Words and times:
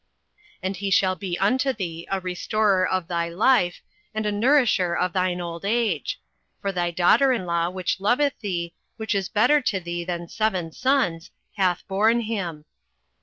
08:004:015 0.01 0.09
And 0.63 0.77
he 0.77 0.89
shall 0.89 1.15
be 1.15 1.37
unto 1.37 1.73
thee 1.73 2.07
a 2.09 2.19
restorer 2.19 2.87
of 2.87 3.07
thy 3.07 3.29
life, 3.29 3.83
and 4.15 4.25
a 4.25 4.31
nourisher 4.31 4.95
of 4.95 5.13
thine 5.13 5.39
old 5.39 5.63
age: 5.63 6.19
for 6.59 6.71
thy 6.71 6.89
daughter 6.89 7.31
in 7.31 7.45
law, 7.45 7.69
which 7.69 7.99
loveth 7.99 8.33
thee, 8.39 8.73
which 8.97 9.13
is 9.13 9.29
better 9.29 9.61
to 9.61 9.79
thee 9.79 10.03
than 10.03 10.27
seven 10.27 10.71
sons, 10.71 11.29
hath 11.55 11.87
born 11.87 12.21
him. 12.21 12.65